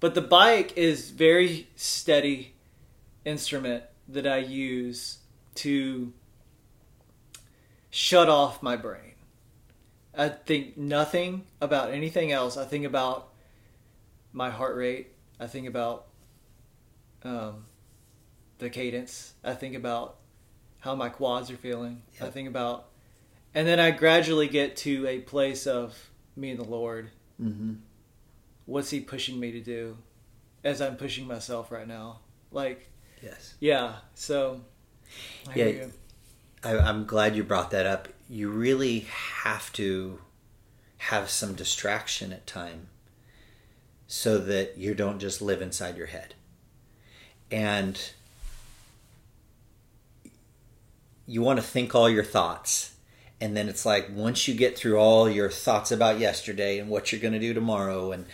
[0.00, 2.54] but the bike is very steady
[3.24, 5.18] instrument that I use
[5.56, 6.12] to
[7.90, 9.12] shut off my brain.
[10.16, 12.56] I think nothing about anything else.
[12.56, 13.28] I think about
[14.32, 15.12] my heart rate.
[15.38, 16.06] I think about
[17.22, 17.64] um,
[18.58, 19.34] the cadence.
[19.42, 20.16] I think about
[20.80, 22.02] how my quads are feeling.
[22.20, 22.88] I think about,
[23.54, 27.10] and then I gradually get to a place of me and the Lord.
[27.38, 27.74] hmm
[28.66, 29.96] What's He pushing me to do,
[30.62, 32.20] as I'm pushing myself right now?
[32.50, 32.88] Like,
[33.22, 33.54] Yes.
[33.60, 33.96] yeah.
[34.14, 34.60] So,
[35.48, 35.86] I Yeah.
[36.64, 38.08] I, I'm glad you brought that up.
[38.30, 40.20] You really have to
[40.98, 42.86] have some distraction at time
[44.06, 46.34] so that you don't just live inside your head.
[47.50, 48.00] And
[51.26, 52.91] you want to think all your thoughts.
[53.42, 57.10] And then it's like once you get through all your thoughts about yesterday and what
[57.10, 58.24] you're going to do tomorrow and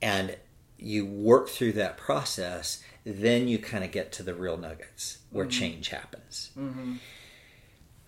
[0.00, 0.36] and
[0.78, 5.44] you work through that process, then you kind of get to the real nuggets where
[5.44, 6.50] change happens.
[6.54, 6.94] hmm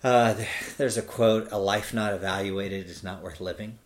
[0.05, 0.37] Uh,
[0.77, 3.81] there's a quote: "A life not evaluated is not worth living."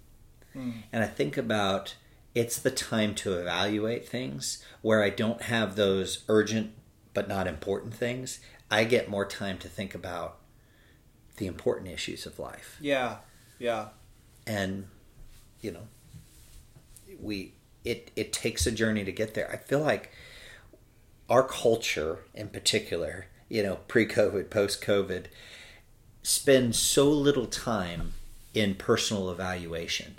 [0.54, 0.82] Mm.
[0.92, 1.94] And I think about
[2.34, 6.72] it's the time to evaluate things where I don't have those urgent
[7.14, 8.40] but not important things.
[8.70, 10.39] I get more time to think about
[11.40, 13.16] the important issues of life, Yeah.
[13.58, 13.88] Yeah.
[14.46, 14.86] and
[15.60, 15.88] you know,
[17.20, 19.50] we it it takes a journey to get there.
[19.52, 20.12] I feel like
[21.28, 25.26] our culture, in particular, you know, pre-COVID, post-COVID,
[26.22, 28.12] spends so little time
[28.54, 30.18] in personal evaluation,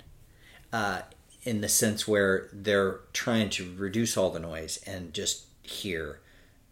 [0.72, 1.02] uh,
[1.44, 6.20] in the sense where they're trying to reduce all the noise and just hear,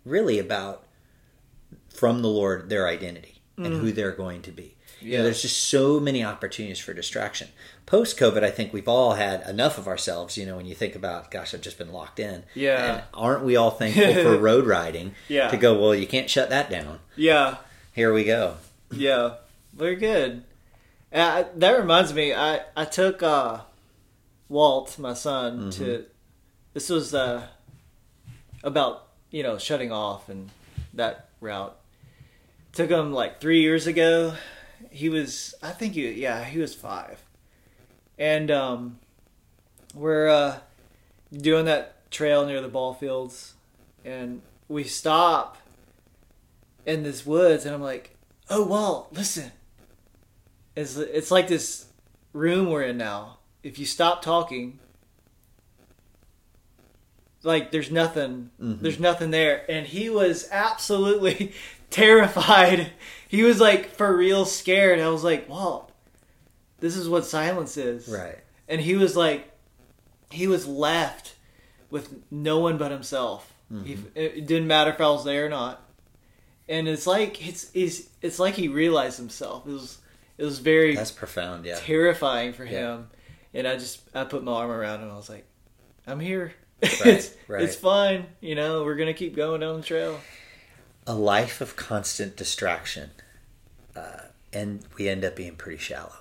[0.05, 0.87] really about
[1.95, 4.75] from the Lord their identity and who they're going to be.
[5.01, 5.23] You know, Yeah.
[5.25, 7.49] there's just so many opportunities for distraction.
[7.87, 10.37] Post COVID, I think we've all had enough of ourselves.
[10.37, 12.45] You know, when you think about, gosh, I've just been locked in.
[12.55, 12.95] Yeah.
[12.95, 15.15] And aren't we all thankful for road riding?
[15.29, 15.49] Yeah.
[15.49, 16.99] To go, well, you can't shut that down.
[17.17, 17.57] Yeah.
[17.95, 18.57] Here we go.
[18.93, 19.35] Yeah,
[19.75, 20.43] very good.
[21.13, 23.61] Uh, that reminds me, I I took uh,
[24.49, 26.05] Walt, my son, to.
[26.73, 27.47] This was uh,
[28.63, 30.51] about you know shutting off and
[30.95, 31.77] that route.
[32.73, 34.35] Took him like three years ago.
[34.91, 37.23] He was, I think, he yeah, he was five,
[38.19, 38.99] and um,
[39.95, 40.59] we're uh,
[41.33, 43.55] doing that trail near the ball fields,
[44.05, 45.59] and we stop
[46.87, 48.17] in this woods, and I'm like,
[48.49, 49.53] "Oh, well, listen."
[50.77, 51.87] It's it's like this
[52.33, 53.39] room we're in now.
[53.63, 54.79] If you stop talking,
[57.43, 58.81] like there's nothing, Mhm.
[58.81, 61.53] there's nothing there, and he was absolutely
[61.91, 62.93] terrified.
[63.29, 64.99] He was like for real scared.
[64.99, 65.89] I was like, "Well,
[66.81, 68.39] this is what silence is, Right.
[68.69, 69.49] and he was like,
[70.33, 71.37] he was left
[71.91, 73.55] with no one but himself.
[73.73, 73.85] Mm-hmm.
[73.87, 75.81] He, it didn't matter if I was there or not.
[76.69, 79.65] And it's like it's it's it's like he realized himself.
[79.65, 79.99] It was
[80.37, 81.65] it was very That's profound.
[81.67, 81.77] Yeah.
[81.79, 82.95] terrifying for Yeah.
[82.97, 83.11] him.
[83.55, 85.11] And I just I put my arm around him.
[85.13, 85.47] I was like,
[86.05, 86.53] I'm here.
[86.83, 87.63] Right, it's right.
[87.63, 88.27] it's fine.
[88.41, 90.19] You know, we're gonna keep going down the trail.
[91.11, 93.11] A life of constant distraction,
[93.97, 96.21] uh, and we end up being pretty shallow.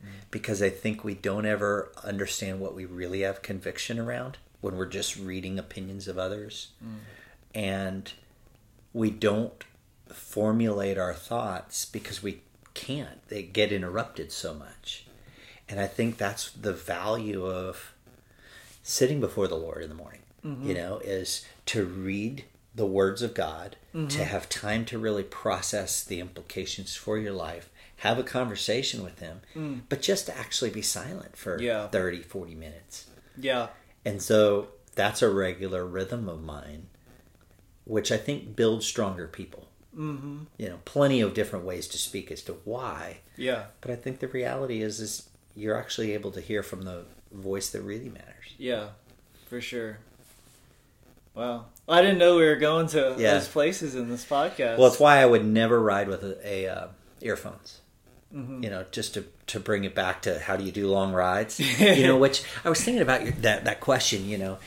[0.00, 0.12] Mm-hmm.
[0.30, 4.86] Because I think we don't ever understand what we really have conviction around when we're
[4.86, 6.98] just reading opinions of others, mm-hmm.
[7.52, 8.12] and
[8.92, 9.64] we don't
[10.06, 12.42] formulate our thoughts because we
[12.74, 13.26] can't.
[13.26, 15.04] They get interrupted so much,
[15.68, 17.92] and I think that's the value of
[18.84, 20.22] sitting before the Lord in the morning.
[20.46, 20.68] Mm-hmm.
[20.68, 22.44] You know, is to read
[22.78, 23.76] the words of God,
[24.08, 29.18] to have time to really process the implications for your life, have a conversation with
[29.18, 29.40] Him,
[29.88, 31.88] but just to actually be silent for Yeah.
[31.88, 33.06] thirty, forty 30, 40 minutes.
[33.36, 33.66] Yeah.
[34.04, 36.86] And so that's a regular rhythm of mine,
[37.84, 39.68] which I think builds stronger people.
[39.96, 40.44] Mm-hmm.
[40.58, 43.66] You know, plenty of different ways to speak as to why, Yeah.
[43.80, 47.70] but I think the reality is, is you're actually able to hear from the voice
[47.70, 48.54] that really matters.
[48.58, 48.90] Yeah.
[49.48, 49.98] For sure.
[51.38, 51.66] Wow.
[51.88, 53.34] I didn't know we were going to Yeah.
[53.34, 54.76] those places in this podcast.
[54.76, 56.88] Well, it's why I would never ride with a, a uh,
[57.20, 57.80] earphones.
[58.34, 58.64] Mm-hmm.
[58.64, 61.60] You know, just to, to bring it back to how do you do long rides?
[61.80, 64.28] you know, which I was thinking about your, that that question.
[64.28, 64.58] You know,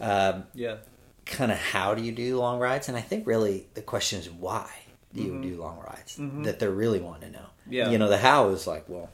[0.00, 0.76] um, yeah.
[1.24, 2.88] kind of how do you do long rides?
[2.88, 4.68] And I think really the question is why
[5.14, 6.18] do you do long rides?
[6.18, 7.46] That they're really wanting to know.
[7.46, 7.72] Mm-hmm.
[7.72, 7.90] Yeah.
[7.90, 9.08] You know, the how is like, well,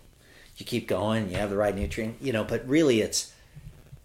[0.57, 2.17] you keep going, you have the right nutrient.
[2.21, 3.33] You know, but really it's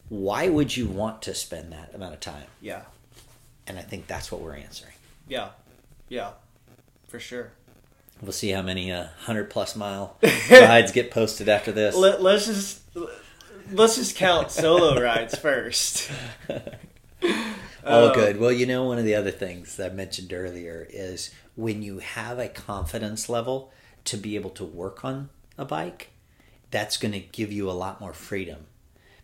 [0.10, 2.48] why would you want to spend that amount of time?
[2.62, 2.82] Yeah.
[3.68, 4.94] And I think that's what we're answering.
[5.28, 5.50] Yeah.
[6.08, 6.32] Yeah.
[7.08, 7.52] For sure.
[8.22, 10.18] We'll see how many uh, hundred plus mile
[10.52, 11.96] rides get posted after this.
[11.96, 12.82] Let, let's just
[13.72, 16.12] let's just count solo rides first.
[17.86, 18.40] All Uh, good.
[18.40, 22.00] Well, you know, one of the other things that I mentioned earlier is when you
[22.00, 23.72] have a confidence level
[24.06, 26.10] to be able to work on a bike,
[26.72, 28.66] that's going to give you a lot more freedom.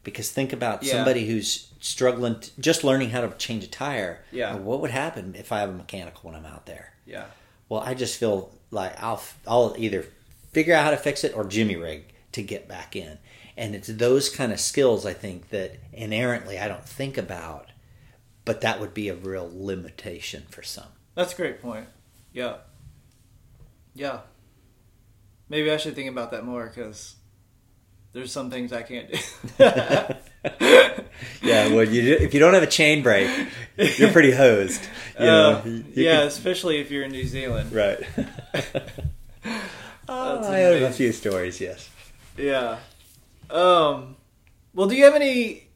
[0.05, 0.93] Because think about Yeah.
[0.93, 4.23] somebody who's struggling, t- just learning how to change a tire.
[4.31, 4.55] Yeah.
[4.55, 6.93] What would happen if I have a mechanical when I'm out there?
[7.05, 7.25] Yeah.
[7.67, 10.05] Well, I just feel like I'll I'll either
[10.53, 13.17] figure out how to fix it or jimmy rig to get back in.
[13.57, 17.71] And it's those kind of skills I think that inherently I don't think about,
[18.45, 20.89] but that would be a real limitation for some.
[21.15, 21.87] That's a great point.
[22.33, 22.57] Yeah.
[23.93, 24.19] Yeah.
[25.49, 27.15] Maybe I should think about that more because
[28.15, 29.17] there's some things I can't do.
[31.41, 33.29] Yeah, well, you if you don't have a chain brake,
[33.77, 34.81] you're pretty hosed.
[35.19, 37.71] You know, Uh, you yeah, can- especially if you're in New Zealand.
[37.71, 37.99] right.
[40.09, 41.59] oh, I have a few stories.
[41.61, 41.89] Yes.
[42.37, 42.77] Yeah.
[43.49, 44.15] Um.
[44.73, 45.67] Well, do you have any?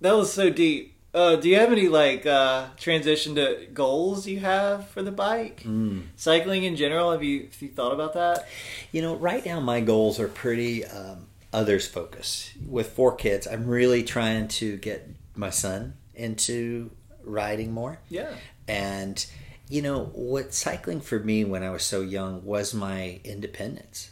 [0.00, 0.94] That was so deep.
[1.14, 5.62] Uh, do you have any like uh, transition to goals you have for the bike?
[5.64, 6.04] Mm.
[6.16, 7.12] Cycling in general.
[7.12, 8.46] Have you have you thought about that?
[8.92, 12.52] You know, right now my goals are pretty um, others focus.
[12.66, 16.90] With four kids, I'm really trying to get my son into
[17.24, 18.00] riding more.
[18.08, 18.34] Yeah.
[18.68, 19.24] And
[19.68, 24.10] you know what cycling for me when I was so young was my independence.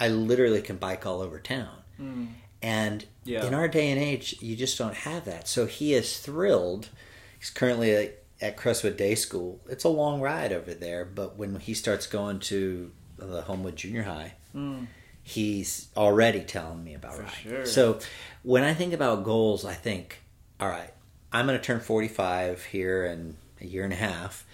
[0.00, 1.76] I literally can bike all over town.
[1.96, 2.26] Hmm.
[2.62, 3.46] And Yeah.
[3.46, 5.48] in our day and age, you just don't have that.
[5.48, 6.88] So he is thrilled.
[7.38, 9.60] He's currently at, at Crestwood Day School.
[9.68, 14.02] It's a long ride over there, but when he starts going to the Homewood Junior
[14.02, 14.84] High, hmm.
[15.28, 17.38] He's already telling me about For riding.
[17.42, 17.66] sure.
[17.66, 17.98] So
[18.42, 20.22] when I think about goals, I think,
[20.58, 20.92] all right,
[21.32, 24.46] I'm going to turn 45 here in a year and a half.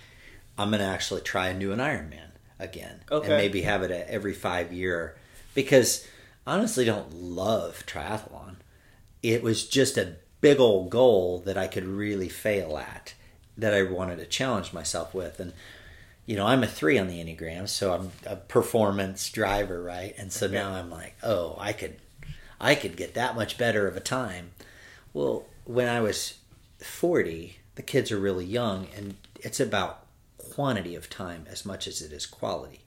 [0.59, 3.29] I'm going to actually try and do an Ironman again, Okay.
[3.29, 5.17] and maybe have it at every five year
[5.55, 6.07] because
[6.47, 8.57] I honestly don't love triathlon.
[9.23, 13.15] It was just a big old goal that I could really fail at
[13.57, 15.53] that I wanted to challenge myself with, and
[16.27, 20.15] you know, I'm a three on the Enneagram, so I'm a performance driver, right?
[20.17, 21.97] And so now I'm like, oh, I could,
[22.61, 24.53] I could get that much better of a time.
[25.13, 26.39] Well, when I was
[26.79, 30.07] 40, the kids are really young, and it's about
[30.39, 32.81] quantity of time as much as it is quality.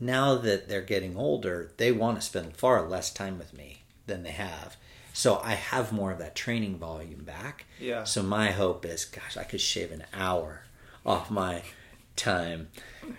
[0.00, 4.22] Now that they're getting older, they want to spend far less time with me than
[4.22, 4.76] they have.
[5.12, 7.66] So I have more of that training volume back.
[7.80, 8.04] Yeah.
[8.04, 10.62] So my hope is, gosh, I could shave an hour
[11.04, 11.62] off my
[12.18, 12.68] time.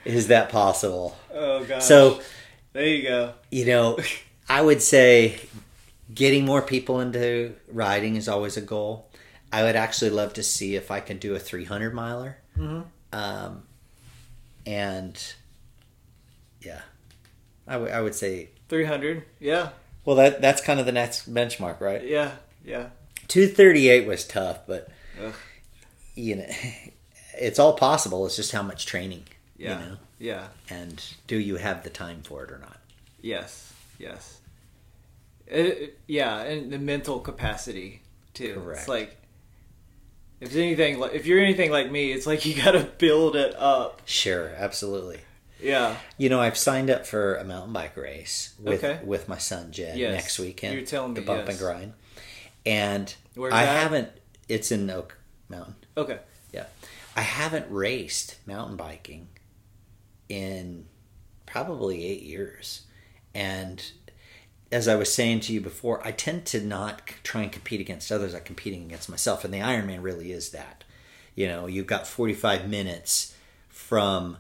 [0.06, 1.18] Is that possible?
[1.34, 1.82] Oh god.
[1.82, 2.22] So,
[2.74, 3.34] there you go.
[3.50, 3.98] you know,
[4.50, 5.40] I would say
[6.14, 9.10] getting more people into riding is always a goal.
[9.52, 12.38] I would actually love to see if I can do a 300 miler.
[13.12, 13.64] Um,
[14.66, 15.34] and
[16.62, 16.82] yeah,
[17.68, 19.24] I would- would say, Three hundred.
[19.40, 19.70] Yeah.
[20.06, 22.04] well, that that's kind of the next benchmark, right?
[22.06, 22.34] Yeah.
[22.64, 22.90] Yeah.
[23.30, 24.90] 238 was tough, but
[25.24, 25.34] Ugh.
[26.16, 26.46] you know,
[27.40, 28.26] it's all possible.
[28.26, 29.24] It's just how much training,
[29.58, 29.80] Yeah.
[29.80, 30.48] you know, Yeah.
[30.70, 32.78] and do you have the time for it or not?
[33.22, 33.74] Yes.
[33.98, 34.40] Yes.
[35.48, 38.02] It, it- yeah, and the mental capacity
[38.34, 38.56] too.
[38.56, 38.80] Correct.
[38.82, 39.16] It's like
[40.40, 43.54] If anything, like if you're anything like me, it's like you got to build it
[43.58, 44.02] up.
[44.06, 45.20] Sure, absolutely.
[45.62, 45.98] Yeah.
[46.18, 49.04] You know, I've signed up for a mountain bike race with Okay.
[49.04, 50.14] with my son Jed Yes.
[50.14, 50.76] next weekend.
[50.76, 51.50] You're telling me the bump yes.
[51.50, 51.94] and grind,
[52.66, 53.82] and Where's I that?
[53.82, 54.10] haven't.
[54.48, 55.18] It's in Oak
[55.50, 55.76] Mountain.
[55.98, 56.20] Okay.
[56.54, 56.66] Yeah,
[57.16, 59.30] I haven't raced mountain biking
[60.28, 60.86] in
[61.46, 62.86] probably eight years,
[63.34, 63.92] and
[64.72, 68.12] as I was saying to you before, I tend to not try and compete against
[68.12, 68.36] others.
[68.36, 70.84] I'm competing against myself, and the Ironman really is that.
[71.36, 73.36] You know, you've got 45 minutes
[73.70, 74.38] from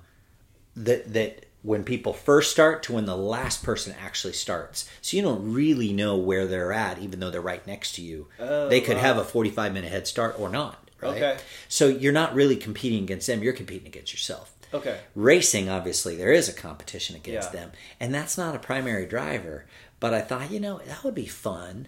[0.76, 4.90] that that when people first start to when the last person actually starts.
[5.02, 8.28] So you don't really know where they're at, even though they're right next to you.
[8.40, 9.04] Oh, they could wow.
[9.04, 10.89] have a 45 minute head start or not.
[11.02, 11.16] Right?
[11.16, 11.38] Okay.
[11.68, 13.42] So you're not really competing against them.
[13.44, 14.54] You're competing against yourself.
[14.74, 15.00] Okay.
[15.16, 17.60] Racing, obviously, there is a competition against Yeah.
[17.62, 19.66] them, and that's not a primary driver.
[20.00, 21.88] But I thought, you know, that would be fun.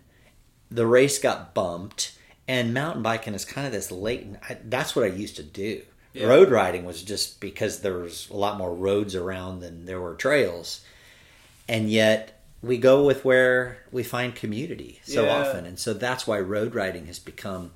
[0.70, 2.14] The race got bumped,
[2.47, 4.38] and mountain biking is kind of this latent.
[4.49, 5.84] I, that's what I used to do.
[6.14, 6.26] Yeah.
[6.28, 10.16] Road riding was just because there was a lot more roads around than there were
[10.16, 10.82] trails,
[11.70, 15.36] and yet we go with where we find community so Yeah.
[15.38, 17.72] often, and so that's why road riding has become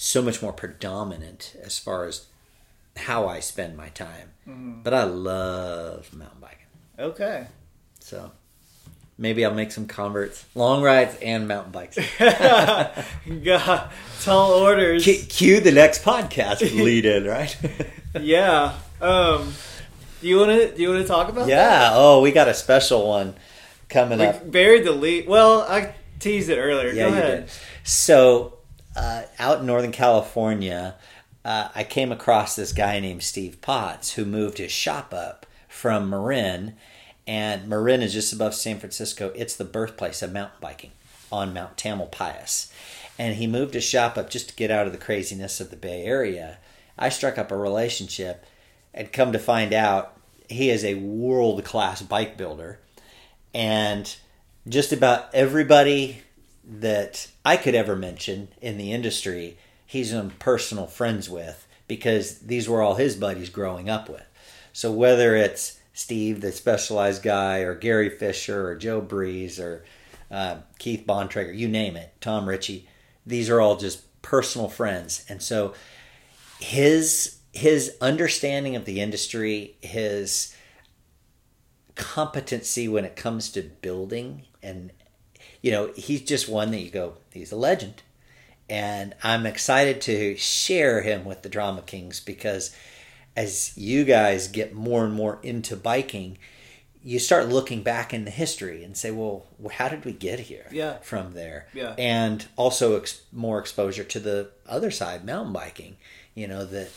[0.00, 2.26] so much more predominant as far as
[2.96, 4.30] how I spend my time.
[4.48, 4.82] Mm-hmm.
[4.82, 6.56] But I love mountain biking.
[6.98, 7.46] Okay.
[8.00, 8.30] So
[9.18, 11.98] maybe I'll make some converts, long rides and mountain bikes.
[13.44, 13.90] God,
[14.22, 15.04] tall orders.
[15.04, 17.56] Cu- Cue the next podcast lead in, right?
[18.20, 18.74] yeah.
[19.00, 19.52] Um.
[20.20, 20.74] Do you want to?
[20.74, 21.48] Do you want to talk about?
[21.48, 21.90] yeah.
[21.92, 23.34] Oh, we got a special one
[23.88, 24.36] coming That?
[24.36, 24.44] up.
[24.44, 25.28] We buried the lead.
[25.28, 26.88] Well, I teased it earlier.
[26.90, 27.46] Yeah, Go you ahead.
[27.46, 27.54] did.
[27.84, 28.57] So,
[28.98, 30.96] uh, out in Northern California,
[31.44, 36.10] uh, I came across this guy named Steve Potts who moved his shop up from
[36.10, 36.74] Marin,
[37.26, 39.32] and Marin is just above San Francisco.
[39.36, 40.90] It's the birthplace of mountain biking
[41.30, 42.72] on Mount Tamalpais,
[43.18, 45.76] and he moved his shop up just to get out of the craziness of the
[45.76, 46.58] Bay Area.
[46.98, 48.44] I struck up a relationship,
[48.92, 50.16] and come to find out,
[50.48, 52.80] he is a world class bike builder
[53.54, 54.16] and
[54.66, 56.22] just about everybody
[56.68, 59.56] that I could ever mention in the industry,
[59.86, 64.24] he's in personal friends with because these were all his buddies growing up with.
[64.72, 69.84] So whether it's Steve, the specialized guy, or Gary Fisher, or Joe Breeze, or
[70.30, 72.86] uh, Keith Bontrager, you name it, Tom Ritchie,
[73.26, 75.74] these are all just personal friends, and so
[76.60, 80.54] his his understanding of the industry, his
[81.94, 84.92] competency when it comes to building and
[85.62, 88.02] you know he's just one that you go he's a legend
[88.68, 92.74] and i'm excited to share him with the drama kings because
[93.36, 96.36] as you guys get more and more into biking
[97.02, 100.66] you start looking back in the history and say well how did we get here
[100.70, 100.98] Yeah.
[100.98, 101.94] from there Yeah.
[101.98, 105.96] and also ex- more exposure to the other side mountain biking
[106.34, 106.88] you know that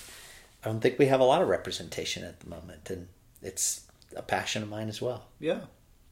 [0.63, 3.07] i don't think we have a lot of representation at the moment and
[3.41, 3.81] it's
[4.15, 5.61] a passion of mine as well Yeah.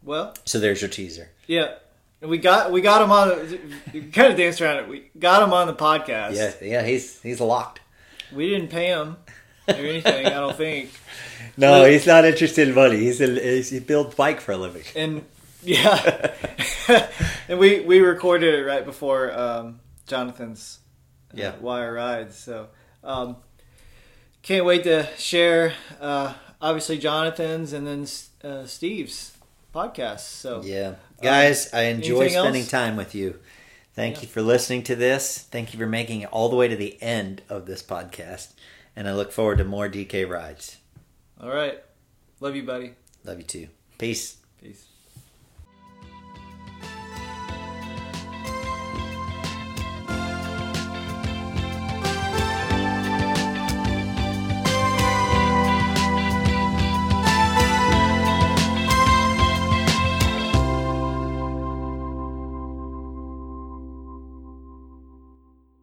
[0.03, 0.33] Well.
[0.45, 1.73] so there's your teaser Yeah.
[2.21, 3.27] And we got we got him on.
[3.29, 4.89] The, kind of danced around it.
[4.89, 6.35] We got him on the podcast.
[6.35, 7.79] yeah yeah he's he's locked
[8.33, 9.17] We didn't pay him
[9.67, 10.25] or anything.
[10.25, 10.89] I don't think.
[11.57, 14.57] no Well- he's not interested in money he's, a, he's he builds bike for a
[14.57, 15.23] living And
[15.63, 16.33] yeah.
[17.47, 20.79] and we we recorded it right before um, Jonathan's
[21.33, 21.51] uh, Yeah.
[21.59, 22.35] Why I Rides.
[22.37, 22.67] So
[23.03, 23.37] um,
[24.41, 25.73] can't wait to share.
[26.01, 28.07] Uh, obviously Jonathan's and then
[28.43, 29.35] uh, Steve's
[29.73, 30.19] podcast.
[30.21, 32.71] So yeah uh, guys i enjoy spending else?
[32.71, 33.39] time with you
[33.93, 34.21] thank Yeah.
[34.23, 36.97] you for listening to this thank you for making it all the way to the
[37.01, 38.53] end of this podcast
[38.95, 40.77] and i look forward to more dk rides
[41.41, 41.79] all right,
[42.41, 42.95] love you, buddy.
[43.23, 43.67] love you too
[43.97, 44.37] Peace.